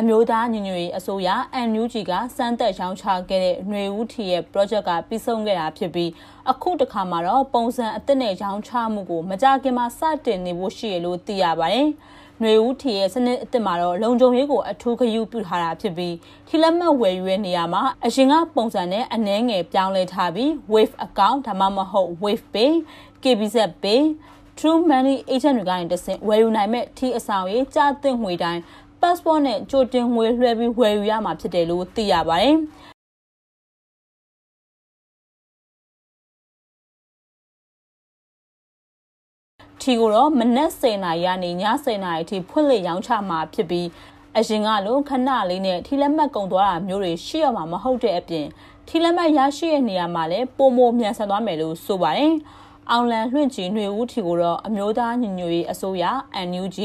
[0.00, 1.28] အမျိုးသားညီညွတ်ရေးအစိုးရ
[1.68, 6.10] NUG ကစမ်းသက်ရောင်းချခဲ့တဲ့ຫນွေဦးထီရဲ့ project ကပြီးဆုံးခဲ့တာဖြစ်ပြီး
[6.50, 11.88] အခုတခါမှာတော့ပုံစံအသစ်နဲ့ရောင်းချမှုကိုမကြခင်မှာစတင်နေဖို့ရှိရလို့သိရပါတယ်။
[12.40, 16.14] ຫນွေဦးထီရဲ့စနစ်အသစ်မှာတော့လုံခြုံရေးကိုအထူးဂရုပြုထားတာဖြစ်ပြီး
[16.48, 22.72] ထီလက်မှတ်ဝယ်ယူတဲ့နေရာမှာအရင်ကပုံစံနဲ့အနှဲငယ်ပြောင်းလဲထားပြီး Wave account ဒါမှမဟုတ် Wave Pay,
[23.22, 24.00] KBZ Pay
[24.58, 28.60] True Money Agent တွေကနေတဆင့်ဝယ်ယူနိုင်မဲ့ထီအဆောင်ရေးကြားသွင်းငွေတိုင်း
[29.01, 32.57] passport နဲ့ကြိုတင်ငွေလွှဲပြီးဝယ်ယူရမှာဖြစ်တယ်လို့သိရပါတယ်။
[39.81, 41.53] ထီကိုတော့မနက်10:00နာရီကနေည
[41.85, 43.87] 10:00နာရီအထိဖွင့်လှစ်ရောင်းချမှာဖြစ်ပြီး
[44.37, 48.47] အရင်ကလိုခဏလေးနဲ့ထီလက်မှတ်ကုန်သွားတာမျိုးတွေရှိရမှာမဟုတ်တဲ့အပြင်
[48.87, 52.33] ထီလက်မှတ်ရရှိတဲ့နေရာမှာလည်းပုံမမြန်ဆန်သွားမယ်လို့ဆိုပါတယ်။
[52.91, 56.03] အောင်လန်လွှင့်ချီຫນွေဦးထီကိုတော့အမျိုးသားညီညွတ်ရေးအစိုးရ
[56.49, 56.77] NUG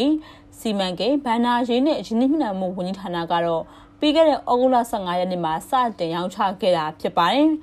[0.60, 3.62] စီမံကိန်းဘဏ္ဍာရေးနဲ့ရင်းနှီးမြှုပ်နှံမှုဝန်ကြီးဌာနကတော့
[3.98, 7.48] ပြီးခဲ့တဲ့ဩဂုတ်လ15ရက်နေ့မှာစတင်ရောင်းချခဲ့တာဖြစ်ပါတယ်။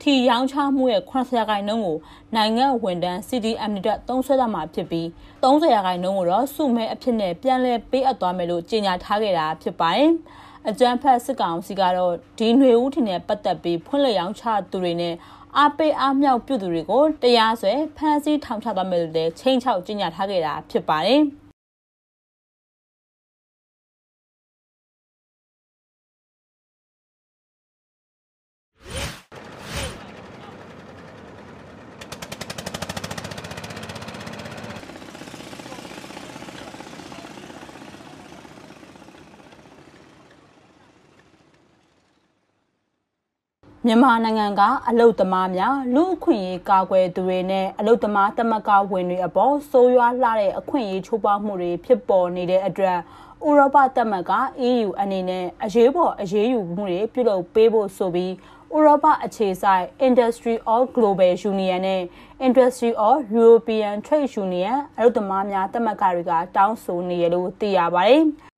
[0.00, 1.98] ထီရောင်းချမှုရဲ့80ရာခိုင်နှုန်းကို
[2.36, 5.06] နိုင်ငံဝန်ထမ်း CDM တွေတုံးဆွဲသွားမှာဖြစ်ပြီး
[5.42, 10.10] 30ရာခိုင်နှုန်းကိုတော့စုမဲအဖြစ်နဲ့ပြန်လည်ပေးအပ်သွားမယ်လို့ကြေညာထားခဲ့တာဖြစ်ပါတယ်။
[10.68, 15.14] အကြံဖတ်စစ်ကောင်စီကတော့ဒီຫນွေဦးထင်နဲ့ပတ်သက်ပြီးဖွင့်လှစ်ရောင်းချသူတွေနဲ့
[15.58, 21.22] အားပေးအားမြောက်ပြုသူတွေကိုတရားစွဲဖမ်းဆီးထောင်ချသွားမယ်လို့လည်းချိန်ချောက်ကြေညာထားခဲ့တာဖြစ်ပါတယ်။
[43.86, 52.98] မြန်မာနိုင်ငံကအလုတ်သမားများလူအခွင့်အရေးကာကွယ်သူတွေနဲ့အလုတ်သမားတမကဝင်တွေအပေါ်ဆိုးရွားလှတဲ့အခွင့်အရေးချိုးဖောက်မှုတွေဖြစ်ပေါ်နေတဲ့အတွက်
[53.46, 54.32] ဥရောပသမဂ္ဂ
[54.68, 58.32] EU အနေနဲ့အရေးပေါ်အရေးယူမှုတွေပြုလုပ်ပေးဖို့ဆိုပြီး
[58.74, 62.02] ဥရောပအခြေစိုက် Industry of Global Union နဲ့
[62.46, 68.24] Industry of European Trade Union အလုတ်သမားများသမဂ္ဂတွေကတောင်းဆိုနေရလို့သိရပါတယ်။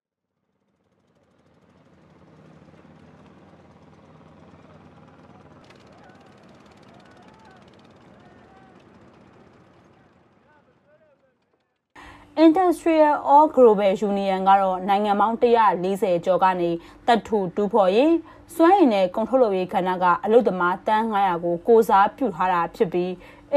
[12.47, 15.37] Industrial or Global Union ကတော့နိုင်ငံပေါင်း
[15.83, 16.71] 140ကျော်ကနေ
[17.07, 18.15] တပ်ထူတူးဖော်ရေး
[18.55, 23.11] စွမ်းရည်နဲ့ကုန်ထုတ်လုပ်ရေးခန္ဓာကအလုပ်သမားတန်း900ကိုကိုစားပြုထားတာဖြစ်ပြီး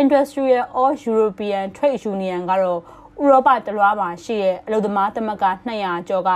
[0.04, 2.80] Industrial or European Trade Union ကတော့
[3.22, 6.32] ဥရောပတလွှားမှာရှိတဲ့အလုပ်သမားသမဂ္ဂ200ကျော်က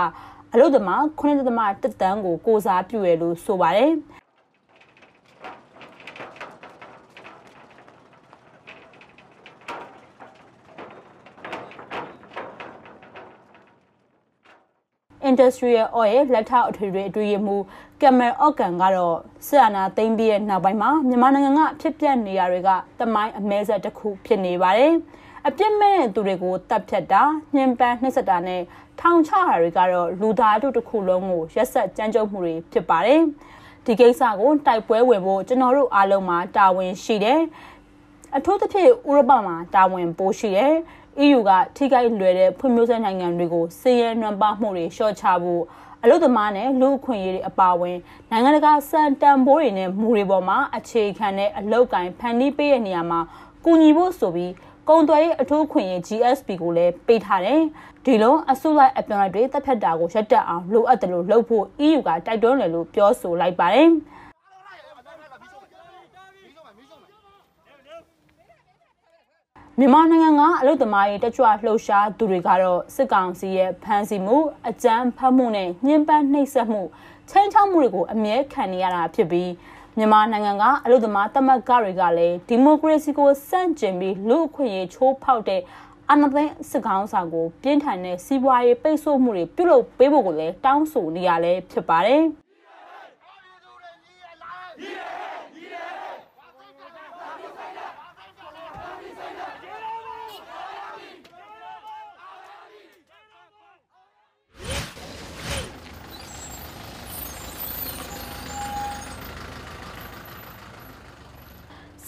[0.52, 3.92] အလုပ်သမား9.1တန်းကိုကိုစားပြုရလို့ဆိုပါတယ်။
[15.30, 17.56] Industrial Oil လက်ထောက်အထွေထွေအတွင်းရမှု
[18.00, 22.70] ကင်မယ်အော့ကန်ကတော့စစ်အာဏာသိမ်းပြီးတဲ့နောက်ပိုင်းမှာမြန်မာနိုင်ငံကဖြစ်ပျက်နေရတွေက
[23.00, 24.92] တမိုင်းအမဲဆက်တစ်ခုဖြစ်နေပါတယ်။
[25.46, 27.22] အပြစ်မဲ့တဲ့သူတွေကိုတပ်ဖြတ်တာ
[27.54, 28.62] ညှဉ်းပန်းနှိပ်စက်တာနဲ့
[29.00, 33.20] ထောင်ချတာတွေကတော့လူသားတို့တစ်ခုလုံးကိုရက်ဆက်ကြမ်းကြုတ်မှုတွေဖြစ်ပါတယ်။
[33.84, 37.40] ဒီကိစ္စကိုတိုက်ပွဲဝင်ဖို့ကျွန်တော်တို့အားလုံးမှာတာဝန်ရှိတယ်။
[38.36, 40.74] အထူးသဖြင့်ဥရောပမှာတာဝန်ပိုရှိတယ်။
[41.22, 45.62] EU ကထိခိုက်လွယ်တဲ့ဖွံ့ဖြိုးဆဲနိုင်ငံတွေကိုစီးရဲနှံပါမှုတွေလျှော့ချဖို့
[46.02, 47.96] အလုပ်သမားနဲ့လူအခွင့်အရေးတွေအပါအဝင်
[48.30, 53.20] နိုင်ငံတကာစံတန်ဖိုးတွေနဲ့မူတွေပေါ်မှာအခြေခံတဲ့အလုပ်ကိုင်ဖန်တီးပေးတဲ့နေရာမှာ
[53.64, 54.52] ကူညီဖို့ဆိုပြီး
[54.88, 57.60] ကုန်သွယ်ရေးအထူးခွင့်ရေး GSP ကိုလည်းပေးထားတယ်။
[58.04, 63.88] ဒီလိုအစုလိုက်အပြုံလိုက်တွေတပ်ဖြတ်တာကိုရပ်တန့်အောင်လိုအပ်တယ်လို့လုပ်ဖို့ EU ကတိုက်တွန်းတယ်လို့ပြောဆိုလိုက်ပါတယ်။
[69.80, 74.36] မြန်မာနိုင်ငံကအလုသမားရေးတကြွလှုပ်ရှားသူတွေကတော့စစ်ကောင်စီရဲ့ဖမ်းဆီးမှု
[74.68, 76.82] အကြမ်းဖက်မှုနဲ့ညှဉ်းပန်းနှိပ်စက်မှု
[77.30, 79.50] ချင်းချောက်မှုတွေကိုအမြဲခံနေရတာဖြစ်ပြီး
[79.96, 85.60] မြန်မာနိုင်ငံကအလုသမားတမတ်ကတွေကလည်းဒီမိုကရေစီကိုစန့်ကျင်ပြီးလူအခွင့်အရေးချိုးဖောက်တဲ့
[86.10, 92.22] အာဏာသိမ်းစစ်ကောင်ဆောင်ကိုပြင်းထန်တဲ့စီးပွားရေးပိတ်ဆို့မှုတွေပြုလုပ်ပေးဖို့ကိုလည်းတောင်းဆိုနေရလဲဖြစ်ပါတယ်။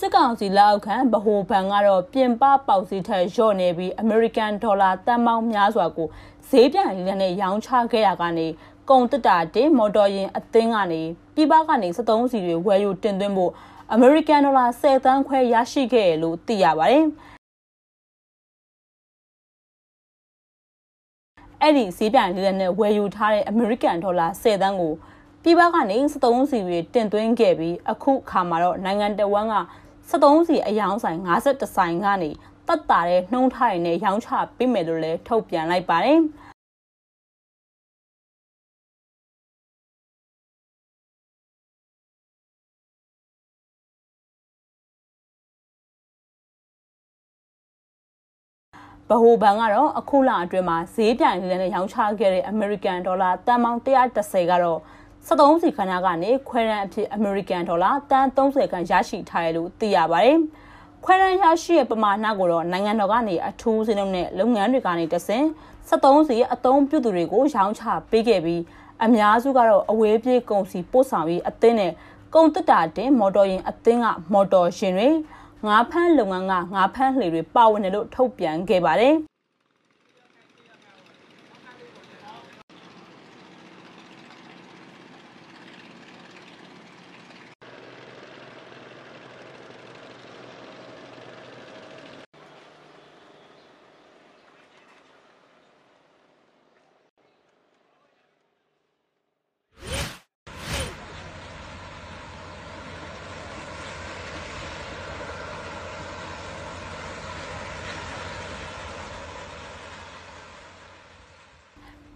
[0.07, 6.09] စစ်ကောင်စီလက်အောက်ခံဗဟိုဘဏ်ကတော့ပြင်ပပေါက်စီထက်လျော့နေပြီးအမေရိကန်ဒေါ်လာတန်ပေါင်းများစွာကို
[6.49, 8.47] ဈေးပြန်လည်နဲ့ရောင်းချခဲ့ရကနေ
[8.91, 11.03] ကုန်တက်တာတင်မော်တော်ယာဉ်အသင်းကနေ
[11.35, 13.53] ပြည်ပကနေ73စီတွေဝယ်ယူတင်သွင်းဖို့
[13.93, 17.05] အမေရိကန်ဒေါ်လာ10သန်းခွဲရရှိခဲ့လို့သိရပါတယ်။
[21.63, 24.95] အဲ့ဒီဈေးပြိုင်လေးနဲ့ဝယ်ယူထားတဲ့အမေရိကန်ဒေါ်လာ10သန်းကို
[25.43, 29.55] ပြည်ပကနေ73စီတွေတင်သွင်းခဲ့ပြီးအခုခါမှာတော့နိုင်ငံတော်ဝန်က
[30.11, 32.31] 73စီအယောင်းဆိုင်52ဆိုင်ကနေ
[32.69, 36.19] တတ်တာတဲ့နှုံးထားရနဲ့ရောင်းချပေးမယ်လို့လည်းထုတ်ပြန်လိုက်ပါတယ်။
[49.11, 54.81] ဗဟိုဘဏ်ကတော့အခုလအတွင်းမှာဈေးပြိုင်လေးနဲ့ရောင်းချခဲ့တဲ့အမေရိကန်ဒေါ်လာတန်ပေါင်း130ကတော့
[55.29, 60.39] 73စီခန်းကနေခွဲရန်အဖြစ်အမေရိကန်ဒေါ်လာတန်30ခန်းရရှိထားတယ်လို့သိရပါတယ်။
[61.05, 65.47] ခွဲရန်ရရှိတဲ့ပမာဏကိုတော့နိုင်ငံတော်ကနေအထူးစည်းလုံးနဲ့လုပ်ငန်းတွေကနေတဆင့်
[65.89, 68.63] 73စီအသုံးပြုသူတွေကိုရောင်းချပေးခဲ့ပြီး
[69.05, 71.93] အများစုကတော့အဝေးပြေးကုန်စည်ပို့ဆောင်ပြီးအသင်းနဲ့
[72.35, 75.09] ကုန်တက်တာတင်မော်တော်ယာဉ်အသင်းကမော်တော်ရှင်တွေ
[75.67, 79.17] ငါးဖမ်းလုပ်ငန်းကငါးဖမ်းလှေတွေပါဝင်တယ်လို့ထုတ်ပြန်ခဲ့ပါတယ်။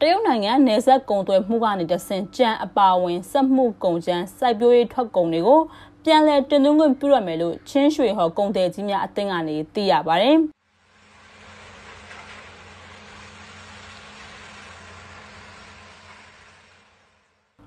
[0.03, 5.61] တရုတ်နိုင်ငံနယ်စပ်ကုန်သွယ်မှုကနေတဆင့်ကြံအပါဝင်စက်မှုကုန်ကြမ်းစိုက်ပျိုးရေးထွက်ကုန်တွေကို
[6.05, 10.37] ပြန်လည်တင်သွင်းခွင့်ပြုရမယ်လို့ချင်းရွှေဟော်ကုန်တယ်ကြီးများအသင်းကနေသိရပါတယ်။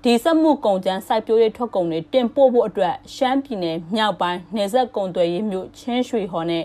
[0.02, 6.64] ဒီစက်မှုကုန်ကျန်းစိုက်ပျိုးရေးထွက်ကုန်တွေတင်ပို့ဖို့အတွက်ရှမ်းပြည်နယ်မြောက်ပိုင်းနယ်စပ်ကုန်သွယ်ရေးမြို့ချင်းရွှေဟော်နဲ့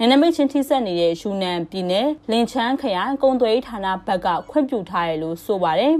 [0.00, 5.94] နယ်နိမိတ်ချင်းထိစပ်နေတဲ့ယူနန်ပြည်နယ်လင်ချန်းခရိုင်ကုန်သွယ်ရေးဌာနဘက်ကခွင့်ပြုထားတယ်လို့ဆိုပါတယ်။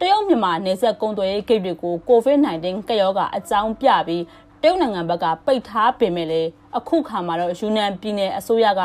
[0.00, 4.22] တရုတ်မြန်မာနယ်စပ်ကုန်သွယ်ရေးဂိတ်တွေကို COVID-19 ကပ်ရောဂါအကြောင်းပြပြီး
[4.62, 8.82] တရုတ်နိုင်ငံဘက်ကပိတ်ထားပေမဲ့လည်းအခုခါမှာတော့ယူနန်ပြည်နယ်အစိုးရက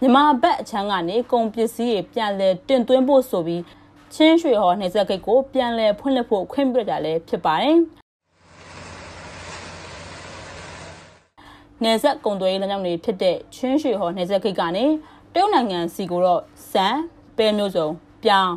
[0.00, 3.62] မြန်မာဘက်အချမ်းကနေကုန်ပစ္စည်းတွေပြန်လည်တင်သွင်းဖို့ဆိုပြီး
[4.14, 7.76] ချင်းရွှေဟော်နေဆက်ဂိတ်ကိုပြန်လည်ဖွင့်လှစ်ဖို့ခွင့်ပြုတာလည်းဖြစ်ပါတယ်။
[11.84, 14.84] နေဆက်ကုံသွေးလမ်းကြောင်းတွေဖြစ်တဲ့ချင်းရွှေဟော်နေဆက်ဂိတ်ကနေ
[15.34, 16.86] တရုတ်နိုင်ငံစီကိုတော့စံ
[17.36, 17.88] ပဲမျိုးစုံ
[18.24, 18.52] ပြောင်း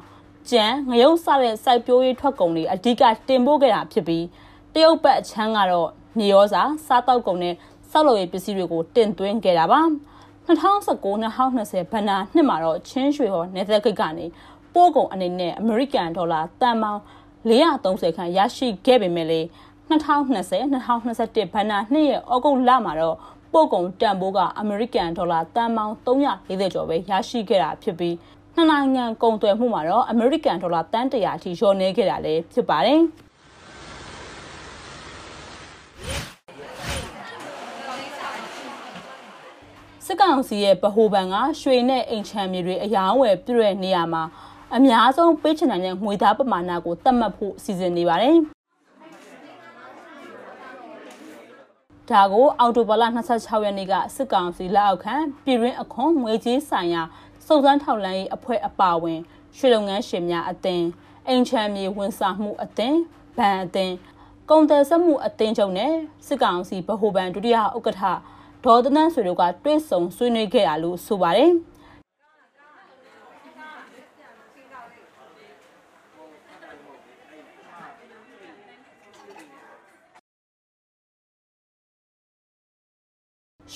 [0.51, 4.25] ကြံငရုတ်စတဲ့စိုက်ပျိုးရေးထွက်ကုန်တွေအဓိကတင်ပို့ခဲ့တာဖြစ်ပြီး
[4.73, 7.55] တရုတ်ဘက်အချမ်းကတော့မြေရောစာစားတောက်ကုန်နဲ့
[7.91, 9.81] ဆောက်လုပ်ရေးပစ္စည်းတွေကိုတင်သွင်းခဲ့တာပါ
[10.47, 14.25] 2019-2020ဘဏ္ဍာနှစ်မှာတော့ချင်းရွှေဟော်နေသက်ဂိတ်ကနေ
[14.73, 17.01] ပို့ကုန်အနေနဲ့အမေရိကန်ဒေါ်လာတန်ပေါင်း
[17.49, 19.41] 430ခန့်ရရှိခဲ့ပေမဲ့လေ
[19.89, 23.17] 2020-2021ဘဏ္ဍာနှစ်ရဲ့ဩဂုတ်လမှာတော့
[23.53, 28.15] ပို့ကုန်တန်ဖိုးကအမေရိကန်ဒေါ်လာတန်ပေါင်း340ကျော်ပဲရရှိခဲ့တာဖြစ်ပြီး
[28.55, 33.01] နှစ်နိုင်ငံကုန်သွယ်မှုမှာတော့အမေရိကန်ဒေါ်လာတန်100အထိလျော့နေခဲ့တာလည်းဖြစ်ပါတယ်။
[40.05, 44.23] စစ်ကောင်စီရဲ့ဗဟိုဘဏ်ကရွှေနဲ့အိမ်ချမ်းမြေတွေအယောင်းဝယ်ပြည့်တဲ့နေရာမှာ
[44.77, 48.37] အများဆုံးပေးချင်တဲ့ငွေသားပမာဏကိုသတ်မှတ်ဖို့စီစဉ်နေပါတယ်။
[52.09, 57.01] ဒါကိုအော်တိုဘာလ26ရက်နေ့ကစစ်ကောင်စီလက်အောက်ခံပြည်တွင်းအခွန်ငွေကြေးဆိုင်ရာ
[57.45, 59.19] စုံစမ်းထောက်လှမ်းရေးအဖွဲ့အပါအဝင်
[59.57, 60.85] ရွှေလုပ်ငန်းရှင်များအသင်း
[61.27, 62.97] အိမ်ချမ်းမြေဝန်ဆောင်မှုအသင်း
[63.37, 63.95] ဗန်အသင်း
[64.49, 65.93] ကုန်တယ်စက်မှုအသင်းချုပ်နဲ့
[66.27, 68.03] စစ်ကောင်စီဗဟိုဘဏ်ဒုတိယဥက္ကဋ္ဌ
[68.65, 71.53] ဒေါ်တနန်းဆွေတို့ကတွဲဆုံဆွေးနွေးခဲ့ရလို့ဆိုပါတယ်။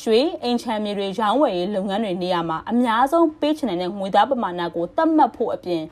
[0.05, 5.83] ရွှေအိမ်ချမ်းမြေတွေရောင်းဝယ်ရေးလုပ်ငန်းတွေနေရာမှာအများဆုံးပေးချင်တဲ့ငွေသားပမာဏကိုသတ်မှတ်ဖို့အပြင်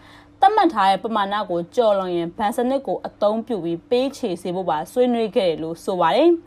[0.41, 6.31] သတ်မှတ်ထားတဲ့ပမာဏကိုကျော်လွန်ရင်ဗန်စနစ်ကိုအသုံးပြုပြီးပေးချေစေဖို့ပါဆွေးနွေးခဲ့တယ်လို့ဆိုပါတယ်။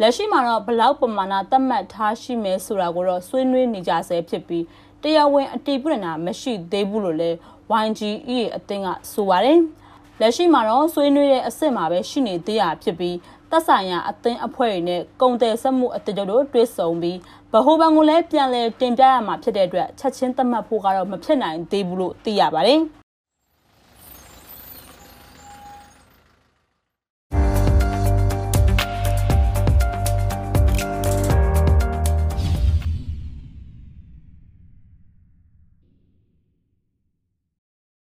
[0.00, 4.64] လက်ရှိမှာတော့ဘလောက်ပမာဏသတ်မှတ်ထားရှိမယ်ဆိုတာကိုတော့ဆွေးနွေးနေကြဆဲဖြစ်ပြီး
[5.02, 7.36] တရားဝင်အတည်ပြုနေတာမရှိသေးဘူးလို့လည်း
[7.84, 9.58] YGE အသင်းကဆိုပါတယ်။
[10.20, 13.16] လက်ရှိမှာတော့ဆွေးနွေးတဲ့အဆင့်မှာပဲရှိနေသေးတာဖြစ်ပြီး
[13.50, 17.18] သက်ဆိုင်ရာအသင်းအဖွဲ့တွေနဲ့ကုန်တယ်ဆက်မှုအတကြတို့တွဲဆုံပြီး
[17.52, 22.82] ဗဟိုဘဏ်ကိုလည်းပြန်လည်တင်ပြရမှာဖြစ်တဲ့အတွက်ချက်ချင်းသတ်မှတ်ဖို့ကတော့မဖြစ်နိုင်သေးဘူးလို့သိရပါတယ်။